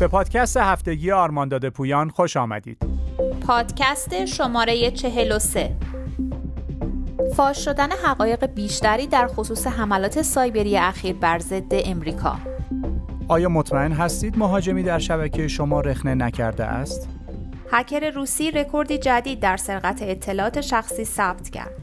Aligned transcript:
به 0.00 0.08
پادکست 0.08 0.56
هفتگی 0.56 1.10
آرمانداد 1.10 1.68
پویان 1.68 2.08
خوش 2.08 2.36
آمدید. 2.36 2.82
پادکست 3.46 4.24
شماره 4.24 4.90
43 4.90 5.76
فاش 7.36 7.64
شدن 7.64 7.88
حقایق 8.04 8.46
بیشتری 8.46 9.06
در 9.06 9.26
خصوص 9.26 9.66
حملات 9.66 10.22
سایبری 10.22 10.76
اخیر 10.76 11.16
بر 11.16 11.38
ضد 11.38 11.72
امریکا 11.72 12.36
آیا 13.28 13.48
مطمئن 13.48 13.92
هستید 13.92 14.38
مهاجمی 14.38 14.82
در 14.82 14.98
شبکه 14.98 15.48
شما 15.48 15.80
رخنه 15.80 16.14
نکرده 16.14 16.64
است؟ 16.64 17.08
هکر 17.72 18.10
روسی 18.10 18.50
رکوردی 18.50 18.98
جدید 18.98 19.40
در 19.40 19.56
سرقت 19.56 20.02
اطلاعات 20.02 20.60
شخصی 20.60 21.04
ثبت 21.04 21.50
کرد. 21.50 21.74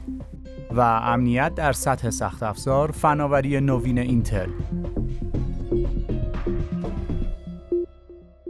و 0.72 0.81
امنیت 0.81 1.55
در 1.55 1.72
سطح 1.72 2.09
سخت 2.09 2.44
افزار 2.44 2.91
فناوری 2.91 3.62
نوین 3.62 3.98
اینتل 3.98 4.49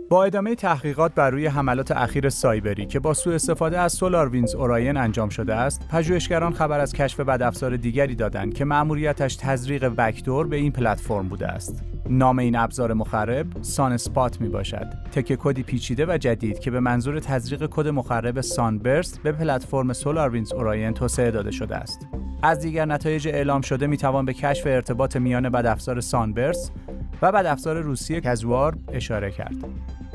با 0.10 0.24
ادامه 0.24 0.56
تحقیقات 0.56 1.14
بر 1.14 1.30
روی 1.30 1.48
حملات 1.48 1.92
اخیر 1.92 2.30
سایبری 2.30 2.86
که 2.86 3.00
با 3.00 3.14
سوء 3.14 3.36
استفاده 3.36 3.80
از 3.80 3.94
SolarWinds 3.94 4.56
Orion 4.56 4.98
انجام 4.98 5.30
شده 5.30 5.56
است، 5.56 5.88
پژوهشگران 5.92 6.54
خبر 6.54 6.80
از 6.80 6.94
کشف 6.94 7.20
بدافزار 7.20 7.78
دیگری 7.78 8.16
دادند 8.16 8.54
که 8.54 8.66
مأموریتش 8.66 9.36
تزریق 9.36 9.88
backdoor 9.88 10.48
به 10.48 10.56
این 10.56 10.72
پلتفرم 10.72 11.28
بوده 11.28 11.48
است. 11.48 11.84
نام 12.10 12.40
این 12.40 12.56
ابزار 12.56 12.94
مخرب 12.94 13.48
Sunspot 13.62 14.42
می 14.42 14.50
باشد. 14.50 14.94
تکه 15.12 15.36
کدی 15.36 15.64
پیچیده 15.64 16.06
و 16.06 16.18
جدید 16.18 16.60
که 16.60 16.72
به 16.72 16.80
منظور 16.80 17.20
تزریق 17.20 17.68
کد 17.72 17.88
مخرب 17.88 18.42
Sunburst 18.42 19.24
به 19.24 19.32
پلتفرم 19.32 19.92
Winds 20.34 20.54
Orion 20.54 20.94
توسعه 20.94 21.32
داده 21.32 21.52
شده 21.52 21.76
است. 21.76 22.08
از 22.44 22.60
دیگر 22.60 22.86
نتایج 22.86 23.28
اعلام 23.28 23.62
شده 23.62 23.88
می 23.88 23.98
توان 23.98 24.26
به 24.26 24.34
کشف 24.34 24.68
ارتباط 24.68 25.18
میان 25.18 25.50
بدافزار 25.50 26.02
Sunburst 26.02 26.74
و 27.22 27.32
بدافزار 27.32 27.82
روسی 27.82 28.22
Kazuar 28.22 28.78
اشاره 28.94 29.32
کرد. 29.32 29.56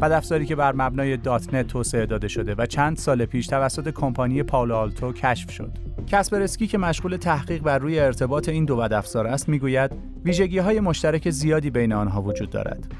بدافزاری 0.02 0.46
که 0.46 0.56
بر 0.56 0.72
مبنای 0.72 1.16
.NET 1.16 1.66
توسعه 1.66 2.06
داده 2.06 2.28
شده 2.28 2.54
و 2.58 2.66
چند 2.66 2.96
سال 2.96 3.24
پیش 3.24 3.46
توسط 3.46 3.88
کمپانی 3.88 4.42
Palo 4.42 4.74
Alto 4.74 5.12
کشف 5.12 5.50
شد. 5.50 5.70
کسپرسکی 6.06 6.66
که 6.66 6.78
مشغول 6.78 7.16
تحقیق 7.16 7.62
بر 7.62 7.78
روی 7.78 8.00
ارتباط 8.00 8.48
این 8.48 8.64
دو 8.64 8.76
بدافزار 8.76 9.26
است 9.26 9.48
می‌گوید 9.48 9.90
ویژگی 10.24 10.58
های 10.58 10.80
مشترک 10.80 11.30
زیادی 11.30 11.70
بین 11.70 11.92
آنها 11.92 12.22
وجود 12.22 12.50
دارد. 12.50 12.92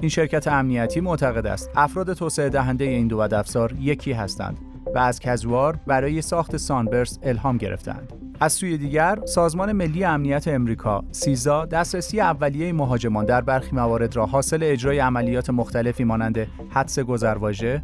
این 0.00 0.08
شرکت 0.08 0.48
امنیتی 0.48 1.00
معتقد 1.00 1.46
است 1.46 1.70
افراد 1.76 2.12
توسعه 2.12 2.48
دهنده 2.48 2.84
این 2.84 3.08
دو 3.08 3.18
بدافزار 3.18 3.72
یکی 3.80 4.12
هستند 4.12 4.58
و 4.94 4.98
از 4.98 5.20
Kazuar 5.20 5.78
برای 5.86 6.22
ساخت 6.22 6.56
Sunburst 6.56 7.18
الهام 7.22 7.56
گرفتند. 7.56 8.29
از 8.42 8.52
سوی 8.52 8.78
دیگر 8.78 9.18
سازمان 9.24 9.72
ملی 9.72 10.04
امنیت 10.04 10.48
امریکا 10.48 11.04
CISA 11.10 11.66
دسترسی 11.66 12.20
اولیه 12.20 12.72
مهاجمان 12.72 13.24
در 13.24 13.40
برخی 13.40 13.76
موارد 13.76 14.16
را 14.16 14.26
حاصل 14.26 14.58
اجرای 14.62 14.98
عملیات 14.98 15.50
مختلفی 15.50 16.04
مانند 16.04 16.46
حدس 16.70 16.98
گذرواژه، 16.98 17.82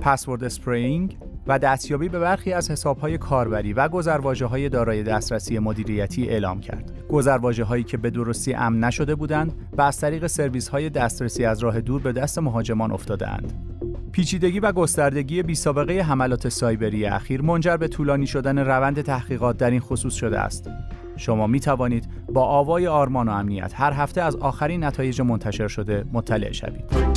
password 0.00 0.44
spraying 0.44 1.18
و 1.46 1.58
دستیابی 1.58 2.08
به 2.08 2.18
برخی 2.18 2.52
از 2.52 2.70
حسابهای 2.70 3.18
کاربری 3.18 3.72
و 3.72 3.88
گذرواژه 3.88 4.46
های 4.46 4.68
دارای 4.68 5.02
دسترسی 5.02 5.58
مدیریتی 5.58 6.28
اعلام 6.28 6.60
کرد. 6.60 7.08
گذرواژه 7.08 7.64
هایی 7.64 7.84
که 7.84 7.96
به 7.96 8.10
درستی 8.10 8.54
امن 8.54 8.84
نشده 8.84 9.14
بودند 9.14 9.52
و 9.72 9.82
از 9.82 9.98
طریق 9.98 10.26
سرویس 10.26 10.68
های 10.68 10.90
دسترسی 10.90 11.44
از 11.44 11.60
راه 11.60 11.80
دور 11.80 12.02
به 12.02 12.12
دست 12.12 12.38
مهاجمان 12.38 12.92
افتادهاند. 12.92 13.71
پیچیدگی 14.12 14.60
و 14.60 14.72
گستردگی 14.72 15.42
بی 15.42 15.54
سابقه 15.54 16.00
حملات 16.00 16.48
سایبری 16.48 17.06
اخیر 17.06 17.42
منجر 17.42 17.76
به 17.76 17.88
طولانی 17.88 18.26
شدن 18.26 18.58
روند 18.58 19.02
تحقیقات 19.02 19.56
در 19.56 19.70
این 19.70 19.80
خصوص 19.80 20.14
شده 20.14 20.38
است. 20.38 20.70
شما 21.16 21.46
می 21.46 21.60
توانید 21.60 22.08
با 22.32 22.44
آوای 22.44 22.86
آرمان 22.86 23.28
و 23.28 23.32
امنیت 23.32 23.72
هر 23.74 23.92
هفته 23.92 24.22
از 24.22 24.36
آخرین 24.36 24.84
نتایج 24.84 25.20
منتشر 25.20 25.68
شده 25.68 26.04
مطلع 26.12 26.52
شوید. 26.52 27.11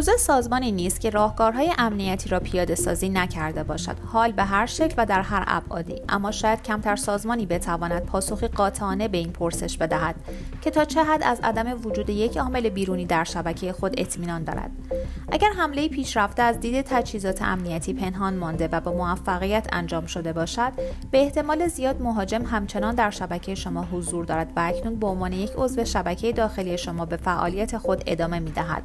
امروزه 0.00 0.16
سازمانی 0.16 0.72
نیست 0.72 1.00
که 1.00 1.10
راهکارهای 1.10 1.72
امنیتی 1.78 2.28
را 2.28 2.40
پیاده 2.40 2.74
سازی 2.74 3.08
نکرده 3.08 3.62
باشد. 3.62 3.96
حال 4.12 4.32
به 4.32 4.44
هر 4.44 4.66
شکل 4.66 4.94
و 4.98 5.06
در 5.06 5.22
هر 5.22 5.44
ابعادی. 5.46 6.02
اما 6.08 6.30
شاید 6.30 6.62
کمتر 6.62 6.96
سازمانی 6.96 7.46
بتواند 7.46 8.02
پاسخی 8.02 8.48
قاطعانه 8.48 9.08
به 9.08 9.18
این 9.18 9.32
پرسش 9.32 9.76
بدهد 9.76 10.14
که 10.62 10.70
تا 10.70 10.84
چه 10.84 11.04
حد 11.04 11.22
از 11.22 11.40
عدم 11.42 11.86
وجود 11.86 12.10
یک 12.10 12.36
عامل 12.36 12.68
بیرونی 12.68 13.06
در 13.06 13.24
شبکه 13.24 13.72
خود 13.72 14.00
اطمینان 14.00 14.44
دارد. 14.44 14.70
اگر 15.32 15.50
حمله 15.56 15.88
پیشرفته 15.88 16.42
از 16.42 16.60
دید 16.60 16.80
تجهیزات 16.80 17.42
امنیتی 17.42 17.94
پنهان 17.94 18.34
مانده 18.34 18.68
و 18.72 18.80
با 18.80 18.92
موفقیت 18.92 19.66
انجام 19.72 20.06
شده 20.06 20.32
باشد 20.32 20.72
به 21.10 21.18
احتمال 21.18 21.68
زیاد 21.68 22.02
مهاجم 22.02 22.42
همچنان 22.42 22.94
در 22.94 23.10
شبکه 23.10 23.54
شما 23.54 23.84
حضور 23.92 24.24
دارد 24.24 24.52
و 24.56 24.60
اکنون 24.60 24.96
به 24.96 25.06
عنوان 25.06 25.32
یک 25.32 25.50
عضو 25.56 25.84
شبکه 25.84 26.32
داخلی 26.32 26.78
شما 26.78 27.04
به 27.04 27.16
فعالیت 27.16 27.78
خود 27.78 28.02
ادامه 28.06 28.38
می‌دهد 28.38 28.82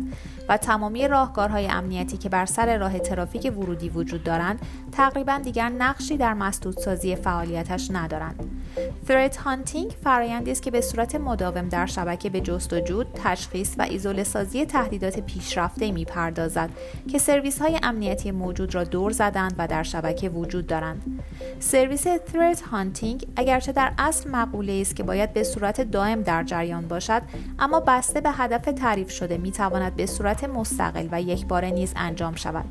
و 0.50 0.58
تمامی 0.58 1.05
راهکارهای 1.08 1.68
امنیتی 1.68 2.18
که 2.18 2.30
بر 2.30 2.46
سر 2.46 2.78
راه 2.78 3.00
ترافیک 3.00 3.54
ورودی 3.58 3.90
وجود 3.90 4.24
دارند 4.24 4.60
تقریبا 4.92 5.40
دیگر 5.44 5.70
نقشی 5.70 6.18
در 6.18 6.34
مسدودسازی 6.34 7.16
فعالیتش 7.16 7.92
ندارند. 7.92 8.65
Threat 9.08 9.38
Hunting 9.38 9.92
فرایندی 10.04 10.52
است 10.52 10.62
که 10.62 10.72
به 10.72 10.82
صورت 10.82 11.16
مداوم 11.16 11.70
در 11.70 11.86
شبکه 11.86 12.30
به 12.30 12.42
جستجو، 12.42 13.04
تشخیص 13.04 13.76
و 13.78 13.82
ایزوله 13.82 14.24
سازی 14.24 14.66
تهدیدات 14.66 15.20
پیشرفته 15.20 15.92
می‌پردازد 15.92 16.70
که 17.12 17.18
سرویس 17.18 17.62
های 17.62 17.80
امنیتی 17.84 18.32
موجود 18.32 18.76
را 18.76 18.84
دور 18.84 19.12
زدند 19.12 19.56
و 19.58 19.68
در 19.68 19.84
شبکه 19.84 20.30
وجود 20.30 20.68
دارند. 20.68 21.24
سرویس 21.60 22.08
Threat 22.08 22.62
Hunting 22.72 23.28
اگرچه 23.36 23.72
در 23.72 23.92
اصل 23.98 24.30
مقوله‌ای 24.30 24.74
است 24.82 24.96
که 24.96 25.04
باید 25.04 25.34
به 25.34 25.44
صورت 25.44 25.82
دائم 25.82 26.22
در 26.22 26.44
جریان 26.44 26.88
باشد، 26.88 27.22
اما 27.60 27.80
بسته 27.80 28.22
به 28.22 28.32
هدف 28.32 28.62
تعریف 28.62 29.12
شده 29.12 29.38
می‌تواند 29.38 29.96
به 29.96 30.06
صورت 30.06 30.44
مستقل 30.44 31.08
و 31.12 31.22
یکباره 31.22 31.72
نیز 31.72 31.94
انجام 31.96 32.36
شود. 32.36 32.66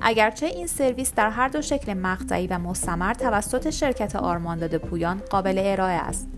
اگرچه 0.00 0.46
این 0.46 0.66
سرویس 0.66 1.14
در 1.14 1.30
هر 1.30 1.48
دو 1.48 1.62
شکل 1.62 1.94
مقطعی 1.94 2.46
و 2.46 2.58
مستمر 2.58 3.14
توسط 3.14 3.70
شرکت 3.70 4.16
آرمانداد 4.16 4.76
پویان 4.76 5.22
قابل 5.30 5.43
ارائه 5.46 5.94
است. 5.94 6.28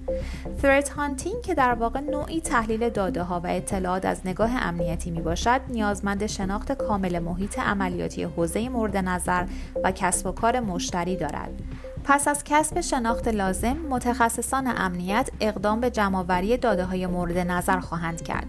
Threat 0.63 0.89
هانتینگ 0.97 1.43
که 1.43 1.55
در 1.55 1.75
واقع 1.75 2.01
نوعی 2.01 2.41
تحلیل 2.41 2.89
داده 2.89 3.23
ها 3.23 3.41
و 3.41 3.47
اطلاعات 3.47 4.05
از 4.05 4.21
نگاه 4.25 4.51
امنیتی 4.67 5.11
می 5.11 5.21
باشد 5.21 5.61
نیازمند 5.69 6.27
شناخت 6.27 6.73
کامل 6.73 7.19
محیط 7.19 7.59
عملیاتی 7.59 8.23
حوزه 8.23 8.69
مورد 8.69 8.97
نظر 8.97 9.47
و 9.85 9.93
کسب 9.93 10.27
و 10.27 10.33
کار 10.33 10.61
مشتری 10.61 11.17
دارد. 11.17 11.63
پس 12.09 12.29
از 12.29 12.45
کسب 12.45 12.81
شناخت 12.81 13.29
لازم 13.29 13.77
متخصصان 13.91 14.73
امنیت 14.77 15.31
اقدام 15.41 15.81
به 15.81 15.91
جمعآوری 15.91 16.57
داده 16.57 16.85
های 16.85 17.07
مورد 17.07 17.39
نظر 17.39 17.81
خواهند 17.81 18.23
کرد 18.23 18.47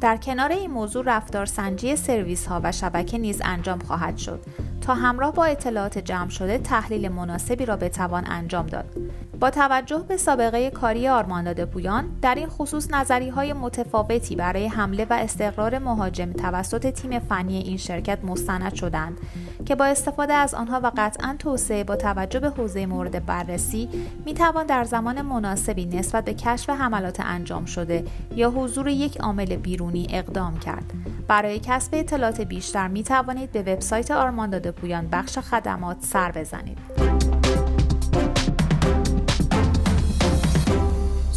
در 0.00 0.16
کنار 0.16 0.52
این 0.52 0.70
موضوع 0.70 1.04
رفتار 1.06 1.46
سنجی 1.46 1.96
سرویس 1.96 2.46
ها 2.46 2.60
و 2.64 2.72
شبکه 2.72 3.18
نیز 3.18 3.40
انجام 3.44 3.78
خواهد 3.78 4.16
شد 4.16 4.40
تا 4.80 4.94
همراه 4.94 5.32
با 5.32 5.44
اطلاعات 5.44 5.98
جمع 5.98 6.28
شده 6.28 6.58
تحلیل 6.58 7.08
مناسبی 7.08 7.66
را 7.66 7.76
بتوان 7.76 8.24
انجام 8.26 8.66
داد 8.66 8.96
با 9.42 9.50
توجه 9.50 9.98
به 10.08 10.16
سابقه 10.16 10.70
کاری 10.70 11.08
آرمانداد 11.08 11.64
پویان 11.64 12.04
در 12.22 12.34
این 12.34 12.46
خصوص 12.46 12.90
نظری 12.90 13.28
های 13.28 13.52
متفاوتی 13.52 14.36
برای 14.36 14.66
حمله 14.66 15.06
و 15.10 15.12
استقرار 15.12 15.78
مهاجم 15.78 16.32
توسط 16.32 16.86
تیم 16.86 17.18
فنی 17.18 17.58
این 17.58 17.76
شرکت 17.76 18.18
مستند 18.24 18.74
شدند 18.74 19.18
که 19.64 19.74
با 19.74 19.84
استفاده 19.84 20.32
از 20.32 20.54
آنها 20.54 20.80
و 20.82 20.90
قطعا 20.96 21.36
توسعه 21.38 21.84
با 21.84 21.96
توجه 21.96 22.40
به 22.40 22.50
حوزه 22.50 22.86
مورد 22.86 23.26
بررسی 23.26 23.88
می 24.24 24.34
توان 24.34 24.66
در 24.66 24.84
زمان 24.84 25.22
مناسبی 25.22 25.86
نسبت 25.86 26.24
به 26.24 26.34
کشف 26.34 26.70
حملات 26.70 27.20
انجام 27.20 27.64
شده 27.64 28.04
یا 28.34 28.50
حضور 28.50 28.88
یک 28.88 29.20
عامل 29.20 29.56
بیرونی 29.56 30.06
اقدام 30.10 30.58
کرد. 30.58 30.92
برای 31.28 31.60
کسب 31.60 31.94
اطلاعات 31.94 32.40
بیشتر 32.40 32.88
می 32.88 33.02
توانید 33.02 33.52
به 33.52 33.62
وبسایت 33.62 34.10
آرمانداد 34.10 34.70
پویان 34.70 35.08
بخش 35.12 35.38
خدمات 35.38 35.96
سر 36.00 36.32
بزنید. 36.32 36.91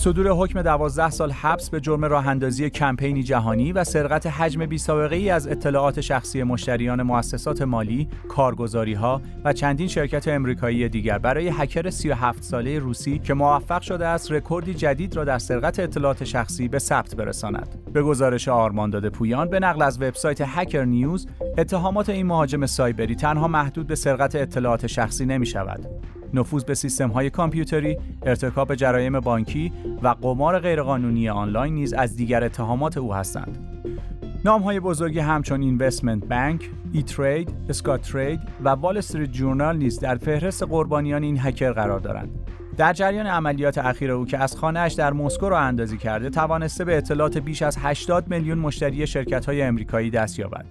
صدور 0.06 0.30
حکم 0.30 0.62
12 0.62 1.10
سال 1.10 1.32
حبس 1.32 1.70
به 1.70 1.82
جرم 1.82 2.06
راه 2.06 2.28
اندازی 2.28 2.70
کمپینی 2.70 3.24
جهانی 3.24 3.72
و 3.72 3.84
سرقت 3.84 4.28
حجم 4.28 4.66
بی 4.66 4.78
سابقه 4.78 5.16
ای 5.16 5.30
از 5.30 5.48
اطلاعات 5.48 6.02
شخصی 6.02 6.44
مشتریان 6.44 7.02
مؤسسات 7.02 7.62
مالی، 7.62 8.08
کارگزاری 8.28 8.94
ها 8.94 9.22
و 9.46 9.54
چندین 9.54 9.88
شرکت 9.88 10.28
امریکایی 10.28 10.90
دیگر 10.90 11.18
برای 11.18 11.50
هکر 11.54 11.90
37 11.90 12.44
ساله 12.44 12.80
روسی 12.80 13.20
که 13.20 13.34
موفق 13.34 13.82
شده 13.82 14.06
است 14.06 14.32
رکوردی 14.32 14.74
جدید 14.74 15.16
را 15.16 15.24
در 15.24 15.38
سرقت 15.38 15.80
اطلاعات 15.80 16.24
شخصی 16.24 16.68
به 16.68 16.80
ثبت 16.80 17.16
برساند. 17.16 17.92
به 17.94 18.02
گزارش 18.02 18.48
آرمانداد 18.48 19.10
پویان 19.10 19.50
به 19.50 19.60
نقل 19.60 19.82
از 19.82 20.02
وبسایت 20.02 20.42
Hacker 20.42 20.84
News، 20.84 21.28
اتهامات 21.58 22.10
این 22.10 22.26
مهاجم 22.26 22.66
سایبری 22.66 23.16
تنها 23.16 23.48
محدود 23.48 23.88
به 23.88 23.96
سرقت 23.96 24.36
اطلاعات 24.36 24.88
شخصی 24.88 25.26
نمی 25.26 25.46
شود. 25.46 25.88
نفوذ 26.34 26.64
به 26.64 26.74
سیستم 26.74 27.10
های 27.10 27.30
کامپیوتری، 27.30 27.98
ارتکاب 28.24 28.76
جرایم 28.76 29.20
بانکی 29.20 29.72
و 30.04 30.08
قمار 30.08 30.60
غیرقانونی 30.60 31.30
آنلاین 31.30 31.74
نیز 31.74 31.94
از 31.94 32.16
دیگر 32.16 32.44
اتهامات 32.44 32.98
او 32.98 33.14
هستند. 33.14 33.58
نام 34.46 34.62
های 34.62 34.80
بزرگی 34.80 35.20
همچون 35.20 35.62
اینوستمنت 35.62 36.26
بانک، 36.26 36.70
ای 36.94 37.04
ترید، 37.04 37.54
اسکات 37.70 38.02
ترید 38.02 38.40
و 38.64 38.70
وال 38.70 38.98
استریت 38.98 39.32
جورنال 39.32 39.78
نیز 39.78 40.00
در 40.00 40.16
فهرست 40.16 40.64
قربانیان 40.64 41.24
این 41.24 41.38
هکر 41.40 41.72
قرار 41.72 42.00
دارند. 42.00 42.30
در 42.78 42.94
جریان 42.94 43.26
عملیات 43.28 43.78
اخیر 43.78 44.12
او 44.12 44.26
که 44.26 44.38
از 44.38 44.58
خانهاش 44.58 44.94
در 44.94 45.14
مسکو 45.14 45.50
را 45.50 45.60
اندازی 45.60 45.98
کرده 45.98 46.30
توانسته 46.30 46.86
به 46.86 46.98
اطلاعات 46.98 47.38
بیش 47.38 47.62
از 47.62 47.78
80 47.80 48.28
میلیون 48.28 48.58
مشتری 48.58 49.08
شرکت‌های 49.08 49.62
امریکایی 49.62 50.10
دست 50.10 50.40
یابد. 50.40 50.66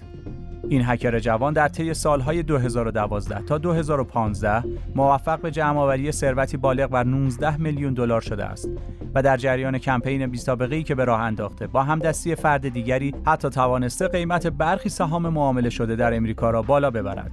این 0.69 0.82
هکر 0.84 1.19
جوان 1.19 1.52
در 1.52 1.69
طی 1.69 1.94
سالهای 1.94 2.43
2012 2.43 3.43
تا 3.43 3.58
2015 3.58 4.64
موفق 4.94 5.40
به 5.40 5.50
جمعآوری 5.50 6.12
ثروتی 6.12 6.56
بالغ 6.56 6.90
بر 6.90 7.05
19 7.05 7.56
میلیون 7.56 7.94
دلار 7.94 8.20
شده 8.20 8.44
است 8.44 8.69
و 9.14 9.22
در 9.22 9.37
جریان 9.37 9.78
کمپین 9.78 10.26
بی 10.26 10.38
سابقه‌ای 10.38 10.82
که 10.82 10.94
به 10.94 11.05
راه 11.05 11.20
انداخته 11.20 11.66
با 11.66 11.82
همدستی 11.82 12.34
فرد 12.34 12.69
دیگری 12.69 13.14
حتی 13.26 13.50
توانسته 13.50 14.08
قیمت 14.08 14.46
برخی 14.46 14.88
سهام 14.88 15.28
معامله 15.28 15.70
شده 15.70 15.96
در 15.96 16.14
امریکا 16.14 16.50
را 16.50 16.62
بالا 16.62 16.90
ببرد. 16.90 17.32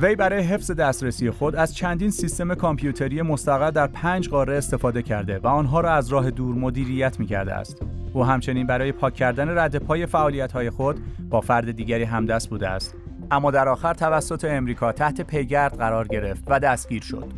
وی 0.00 0.16
برای 0.16 0.42
حفظ 0.42 0.70
دسترسی 0.70 1.30
خود 1.30 1.56
از 1.56 1.74
چندین 1.74 2.10
سیستم 2.10 2.54
کامپیوتری 2.54 3.22
مستقر 3.22 3.70
در 3.70 3.86
پنج 3.86 4.28
قاره 4.28 4.56
استفاده 4.56 5.02
کرده 5.02 5.38
و 5.38 5.46
آنها 5.46 5.80
را 5.80 5.92
از 5.92 6.08
راه 6.08 6.30
دور 6.30 6.54
مدیریت 6.54 7.20
می 7.20 7.26
کرده 7.26 7.54
است. 7.54 7.82
او 8.12 8.24
همچنین 8.24 8.66
برای 8.66 8.92
پاک 8.92 9.14
کردن 9.14 9.58
رد 9.58 9.76
پای 9.76 10.06
فعالیت 10.06 10.52
های 10.52 10.70
خود 10.70 11.00
با 11.30 11.40
فرد 11.40 11.70
دیگری 11.70 12.04
همدست 12.04 12.50
بوده 12.50 12.68
است. 12.68 12.94
اما 13.30 13.50
در 13.50 13.68
آخر 13.68 13.94
توسط 13.94 14.44
امریکا 14.44 14.92
تحت 14.92 15.20
پیگرد 15.20 15.78
قرار 15.78 16.08
گرفت 16.08 16.44
و 16.46 16.60
دستگیر 16.60 17.02
شد. 17.02 17.32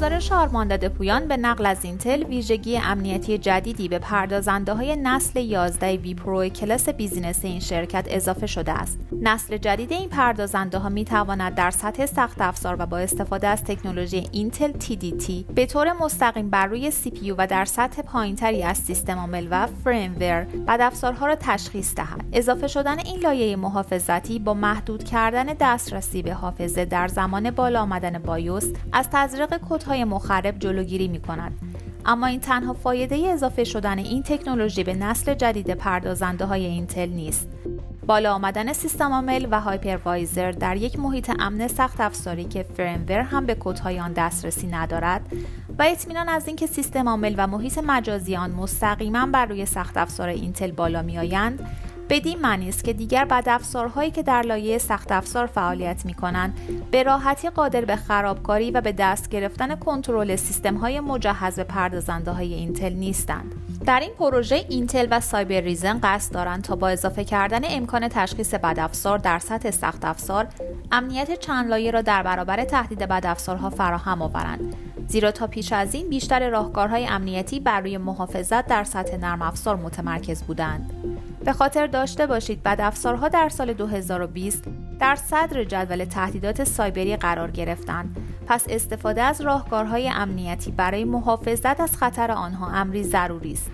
گزارش 0.00 0.32
آرمانداد 0.32 0.88
پویان 0.88 1.28
به 1.28 1.36
نقل 1.36 1.66
از 1.66 1.84
اینتل 1.84 2.22
ویژگی 2.22 2.78
امنیتی 2.78 3.38
جدیدی 3.38 3.88
به 3.88 3.98
پردازنده 3.98 4.74
های 4.74 4.96
نسل 4.96 5.40
11 5.40 5.96
vPro 5.96 6.48
کلاس 6.48 6.88
business 6.88 7.44
این 7.44 7.60
شرکت 7.60 8.06
اضافه 8.10 8.46
شده 8.46 8.72
است. 8.72 8.98
نسل 9.12 9.56
جدید 9.56 9.92
این 9.92 10.08
پردازنده 10.08 10.78
ها 10.78 10.88
می 10.88 11.04
تواند 11.04 11.54
در 11.54 11.70
سطح 11.70 12.06
سخت 12.06 12.40
افزار 12.40 12.76
و 12.78 12.86
با 12.86 12.98
استفاده 12.98 13.48
از 13.48 13.64
تکنولوژی 13.64 14.28
اینتل 14.32 14.72
TDT 14.72 15.32
به 15.54 15.66
طور 15.66 15.92
مستقیم 15.92 16.50
بر 16.50 16.66
روی 16.66 16.92
CPU 16.92 17.34
و 17.38 17.46
در 17.46 17.64
سطح 17.64 18.02
پایینتری 18.02 18.62
از 18.62 18.78
سیستم 18.78 19.18
عامل 19.18 19.48
و 19.50 19.66
firmware 19.84 20.44
بدافزارها 20.66 21.26
را 21.26 21.36
تشخیص 21.40 21.94
دهد. 21.94 22.24
اضافه 22.32 22.66
شدن 22.66 22.98
این 22.98 23.20
لایه 23.20 23.56
محافظتی 23.56 24.38
با 24.38 24.54
محدود 24.54 25.04
کردن 25.04 25.46
دسترسی 25.60 26.22
به 26.22 26.34
حافظه 26.34 26.84
در 26.84 27.08
زمان 27.08 27.50
بالا 27.50 27.82
آمدن 27.82 28.18
BIOS 28.18 28.72
از 28.92 29.08
تزریق 29.12 29.56
کدهای 29.90 30.04
مخرب 30.04 30.58
جلوگیری 30.58 31.08
می 31.08 31.20
کند. 31.20 31.58
اما 32.06 32.26
این 32.26 32.40
تنها 32.40 32.72
فایده 32.72 33.16
اضافه 33.16 33.64
شدن 33.64 33.98
این 33.98 34.22
تکنولوژی 34.22 34.84
به 34.84 34.94
نسل 34.94 35.34
جدید 35.34 35.70
پردازنده 35.70 36.44
های 36.44 36.66
اینتل 36.66 37.08
نیست. 37.08 37.48
بالا 38.06 38.34
آمدن 38.34 38.72
سیستم 38.72 39.12
عامل 39.12 39.46
و 39.50 39.60
hypervisor 39.60 40.50
در 40.50 40.76
یک 40.76 40.98
محیط 40.98 41.30
امن 41.38 41.68
سخت 41.68 42.00
افزاری 42.00 42.44
که 42.44 42.62
firmware 42.62 43.20
هم 43.20 43.46
به 43.46 43.54
کدهای 43.54 44.00
آن 44.00 44.12
دسترسی 44.12 44.66
ندارد 44.66 45.20
و 45.78 45.82
اطمینان 45.82 46.28
از 46.28 46.46
اینکه 46.46 46.66
سیستم 46.66 47.08
عامل 47.08 47.34
و 47.36 47.46
محیط 47.46 47.78
مجازی 47.78 48.36
آن 48.36 48.50
مستقیما 48.50 49.26
بر 49.26 49.46
روی 49.46 49.66
سخت 49.66 49.96
افزار 49.96 50.28
اینتل 50.28 50.70
بالا 50.70 51.02
میآیند 51.02 51.66
بدین 52.10 52.38
معنی 52.40 52.68
است 52.68 52.84
که 52.84 52.92
دیگر 52.92 53.24
بدافزارهایی 53.24 54.10
که 54.10 54.22
در 54.22 54.42
لایه 54.42 54.78
سخت 54.78 55.12
افزار 55.12 55.46
فعالیت 55.46 56.06
می 56.06 56.14
کنند 56.14 56.58
به 56.90 57.02
راحتی 57.02 57.50
قادر 57.50 57.84
به 57.84 57.96
خرابکاری 57.96 58.70
و 58.70 58.80
به 58.80 58.92
دست 58.92 59.28
گرفتن 59.28 59.76
کنترل 59.76 60.36
سیستم 60.36 60.76
های 60.76 61.00
مجهز 61.00 61.56
به 61.56 61.64
پردازنده 61.64 62.30
های 62.30 62.54
اینتل 62.54 62.92
نیستند. 62.92 63.54
در 63.86 64.00
این 64.00 64.10
پروژه 64.18 64.66
اینتل 64.68 65.08
و 65.10 65.20
Cybereason 65.20 66.00
قصد 66.02 66.34
دارند 66.34 66.62
تا 66.62 66.76
با 66.76 66.88
اضافه 66.88 67.24
کردن 67.24 67.60
امکان 67.64 68.08
تشخیص 68.08 68.54
بدافزار 68.54 69.18
در 69.18 69.38
سطح 69.38 69.70
سخت 69.70 70.04
افزار 70.04 70.46
امنیت 70.92 71.38
چند 71.38 71.70
لایه 71.70 71.90
را 71.90 72.02
در 72.02 72.22
برابر 72.22 72.64
تهدید 72.64 72.98
بدافزارها 72.98 73.70
فراهم 73.70 74.22
آورند 74.22 74.76
زیرا 75.08 75.30
تا 75.30 75.46
پیش 75.46 75.72
از 75.72 75.94
این 75.94 76.08
بیشتر 76.08 76.48
راهکارهای 76.48 77.06
امنیتی 77.06 77.60
بر 77.60 77.80
روی 77.80 77.98
محافظت 77.98 78.66
در 78.66 78.84
سطح 78.84 79.16
نرم 79.16 79.42
افزار 79.42 79.76
متمرکز 79.76 80.42
بودند 80.42 81.09
به 81.44 81.52
خاطر 81.52 81.86
داشته 81.86 82.26
باشید 82.26 82.62
بدافزارها 82.62 83.28
در 83.28 83.48
سال 83.48 83.72
2020 83.72 84.64
در 85.00 85.14
صدر 85.14 85.64
جدول 85.64 86.04
تهدیدات 86.04 86.64
سایبری 86.64 87.16
قرار 87.16 87.50
گرفتند 87.50 88.16
پس 88.46 88.64
استفاده 88.68 89.22
از 89.22 89.40
راهکارهای 89.40 90.08
امنیتی 90.08 90.70
برای 90.70 91.04
محافظت 91.04 91.80
از 91.80 91.96
خطر 91.96 92.30
آنها 92.30 92.68
امری 92.70 93.04
ضروری 93.04 93.52
است 93.52 93.70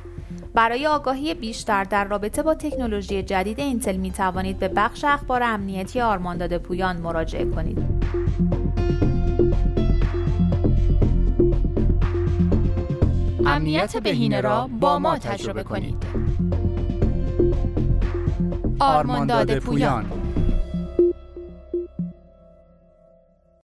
برای 0.54 0.86
آگاهی 0.86 1.34
بیشتر 1.34 1.84
در 1.84 2.04
رابطه 2.04 2.42
با 2.42 2.54
تکنولوژی 2.54 3.22
جدید 3.22 3.60
اینتل 3.60 3.96
می 3.96 4.10
توانید 4.10 4.58
به 4.58 4.68
بخش 4.68 5.04
اخبار 5.04 5.42
امنیتی 5.42 6.00
آرمانداد 6.00 6.58
پویان 6.58 6.96
مراجعه 6.96 7.44
کنید. 7.44 7.78
امنیت 13.46 13.96
بهینه 13.96 14.40
را 14.40 14.70
با 14.80 14.98
ما 14.98 15.18
تجربه 15.18 15.62
کنید. 15.62 16.06
آرمانداد 18.78 19.58
پویان. 19.58 20.04